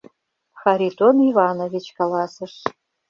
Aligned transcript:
—Харитон 0.61 1.15
Иванович 1.29 1.85
каласыш. 1.97 2.53